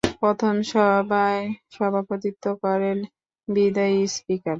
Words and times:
প্রথম 0.21 0.55
সভায় 0.71 1.43
সভাপতিত্ব 1.71 2.45
করেন 2.63 2.97
বিদায়ী 3.47 3.99
স্পিকার। 4.07 4.49